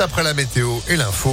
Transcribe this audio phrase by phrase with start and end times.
[0.00, 1.32] après la météo et l'info.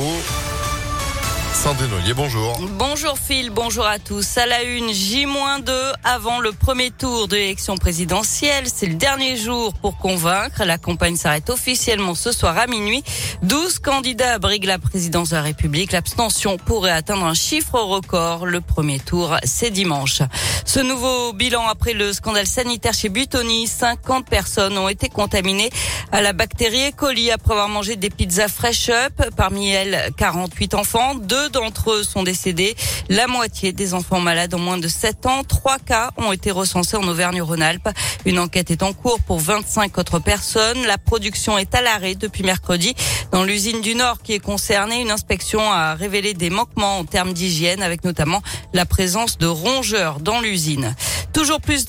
[1.55, 2.59] Sandrine Ollier, bonjour.
[2.77, 4.37] Bonjour Phil, bonjour à tous.
[4.37, 5.71] À la une, J-2
[6.03, 8.65] avant le premier tour de l'élection présidentielle.
[8.67, 10.63] C'est le dernier jour pour convaincre.
[10.65, 13.03] La campagne s'arrête officiellement ce soir à minuit.
[13.43, 15.93] 12 candidats briguent la présidence de la République.
[15.93, 18.45] L'abstention pourrait atteindre un chiffre record.
[18.45, 20.21] Le premier tour, c'est dimanche.
[20.65, 25.69] Ce nouveau bilan après le scandale sanitaire chez Butoni, 50 personnes ont été contaminées
[26.11, 26.91] à la bactérie E.
[26.91, 29.13] coli après avoir mangé des pizzas fresh up.
[29.37, 31.15] Parmi elles, 48 enfants.
[31.15, 32.75] Deux d'entre eux sont décédés.
[33.09, 35.43] La moitié des enfants malades ont moins de 7 ans.
[35.43, 37.89] Trois cas ont été recensés en Auvergne-Rhône-Alpes.
[38.25, 40.85] Une enquête est en cours pour 25 autres personnes.
[40.85, 42.95] La production est à l'arrêt depuis mercredi.
[43.31, 47.33] Dans l'usine du Nord qui est concernée, une inspection a révélé des manquements en termes
[47.33, 48.41] d'hygiène avec notamment
[48.73, 50.95] la présence de rongeurs dans l'usine.
[51.33, 51.85] Toujours plus,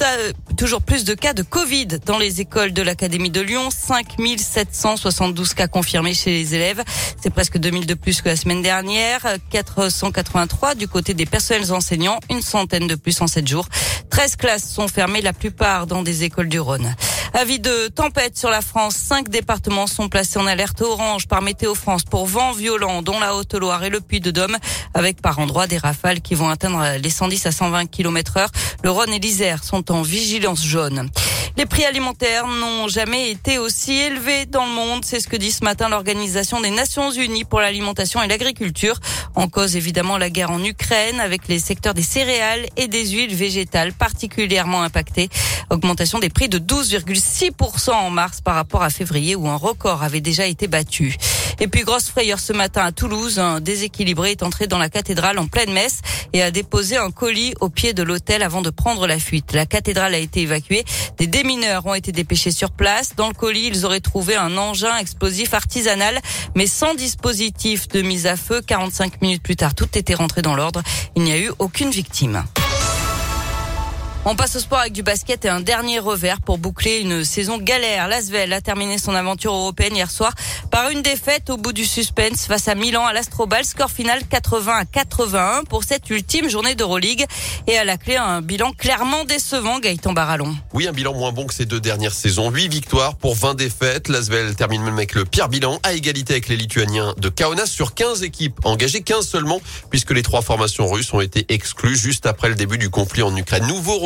[0.57, 3.69] toujours plus de cas de Covid dans les écoles de l'Académie de Lyon.
[3.71, 6.83] 5772 cas confirmés chez les élèves.
[7.21, 9.27] C'est presque 2000 de plus que la semaine dernière.
[9.51, 12.19] 483 du côté des personnels enseignants.
[12.31, 13.69] Une centaine de plus en 7 jours.
[14.11, 16.95] 13 classes sont fermées, la plupart dans des écoles du Rhône.
[17.39, 18.97] Avis de tempête sur la France.
[18.97, 23.37] Cinq départements sont placés en alerte orange par Météo France pour vent violent, dont la
[23.37, 24.57] Haute-Loire et le Puy-de-Dôme,
[24.95, 28.51] avec par endroits des rafales qui vont atteindre les 110 à 120 km heure.
[28.83, 31.11] Le Rhône et l'Isère sont en vigilance jaune.
[31.57, 35.05] Les prix alimentaires n'ont jamais été aussi élevés dans le monde.
[35.05, 38.99] C'est ce que dit ce matin l'Organisation des Nations Unies pour l'alimentation et l'agriculture.
[39.35, 43.35] En cause évidemment la guerre en Ukraine avec les secteurs des céréales et des huiles
[43.35, 45.29] végétales particulièrement impactés.
[45.71, 50.21] Augmentation des prix de 12,6% en mars par rapport à février où un record avait
[50.21, 51.17] déjà été battu.
[51.59, 55.39] Et puis grosse frayeur ce matin à Toulouse, un déséquilibré est entré dans la cathédrale
[55.39, 56.01] en pleine messe
[56.33, 59.53] et a déposé un colis au pied de l'hôtel avant de prendre la fuite.
[59.53, 60.85] La cathédrale a été évacuée.
[61.17, 63.17] Des démineurs ont été dépêchés sur place.
[63.17, 66.21] Dans le colis, ils auraient trouvé un engin explosif artisanal,
[66.55, 68.61] mais sans dispositif de mise à feu.
[68.61, 70.83] 45 minutes plus tard, tout était rentré dans l'ordre.
[71.15, 72.45] Il n'y a eu aucune victime.
[74.29, 77.59] On passe au sport avec du basket et un dernier revers pour boucler une saison
[77.59, 78.09] galère.
[78.09, 80.33] L'Asvel a terminé son aventure européenne hier soir
[80.73, 83.65] par une défaite au bout du suspense face à Milan à l'Astrobal.
[83.65, 87.25] Score final 80 à 81 pour cette ultime journée d'Euroleague.
[87.69, 90.57] Et à la clé, un bilan clairement décevant, Gaëtan Barallon.
[90.75, 92.51] Oui, un bilan moins bon que ces deux dernières saisons.
[92.51, 94.09] 8 victoires pour 20 défaites.
[94.09, 97.95] L'Asvel termine même avec le pire bilan à égalité avec les Lituaniens de Kaunas sur
[97.95, 102.49] 15 équipes engagées, 15 seulement, puisque les trois formations russes ont été exclues juste après
[102.49, 103.69] le début du conflit en Ukraine.
[103.69, 104.01] Nouveau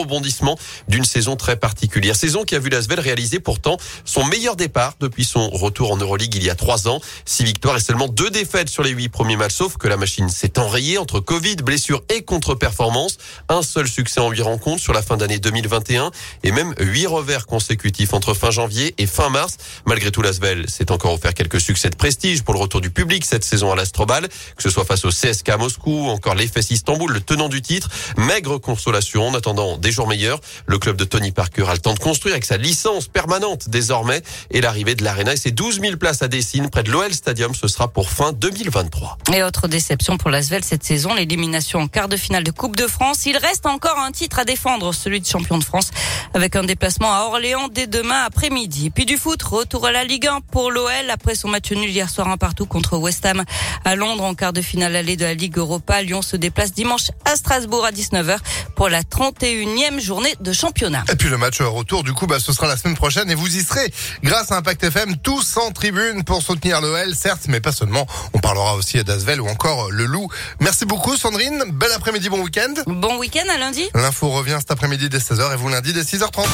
[0.88, 2.16] d'une saison très particulière.
[2.16, 6.34] Saison qui a vu l'Asvel réaliser pourtant son meilleur départ depuis son retour en Euroleague
[6.34, 7.00] il y a trois ans.
[7.24, 10.28] Six victoires et seulement deux défaites sur les huit premiers matchs, sauf que la machine
[10.28, 13.18] s'est enrayée entre Covid, blessures et contre-performance.
[13.48, 16.10] Un seul succès en huit rencontres sur la fin d'année 2021
[16.42, 19.56] et même huit revers consécutifs entre fin janvier et fin mars.
[19.86, 23.24] Malgré tout, l'Asvel s'est encore offert quelques succès de prestige pour le retour du public
[23.24, 27.20] cette saison à l'Astrobal, que ce soit face au CSK Moscou, encore l'EFS Istanbul, le
[27.20, 27.88] tenant du titre.
[28.16, 30.40] Maigre consolation en attendant des jours meilleurs.
[30.66, 34.22] Le club de Tony Parker a le temps de construire avec sa licence permanente désormais
[34.50, 37.54] et l'arrivée de l'Arena et ses 12 000 places à Dessine près de l'OL Stadium.
[37.54, 39.18] Ce sera pour fin 2023.
[39.34, 42.86] Et autre déception pour l'Asvel cette saison, l'élimination en quart de finale de Coupe de
[42.86, 43.26] France.
[43.26, 45.90] Il reste encore un titre à défendre, celui de champion de France,
[46.32, 48.88] avec un déplacement à Orléans dès demain après-midi.
[48.88, 52.08] Puis du foot, retour à la Ligue 1 pour l'OL après son match nul hier
[52.08, 53.44] soir un partout contre West Ham
[53.84, 56.02] à Londres en quart de finale allée de la Ligue Europa.
[56.02, 58.38] Lyon se déplace dimanche à Strasbourg à 19h
[58.76, 61.04] pour la 31e journée de championnat.
[61.10, 63.56] Et puis le match retour, du coup, bah, ce sera la semaine prochaine et vous
[63.56, 63.92] y serez
[64.22, 68.06] grâce à Impact FM, tous en tribune pour soutenir l'OL, certes, mais pas seulement.
[68.34, 70.28] On parlera aussi d'Asvel ou encore le Loup.
[70.60, 72.74] Merci beaucoup Sandrine, bel après-midi, bon week-end.
[72.86, 73.84] Bon week-end à lundi.
[73.94, 76.46] L'info revient cet après-midi dès 16h et vous lundi dès 6h30.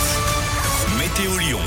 [0.99, 1.61] Météo Lyon.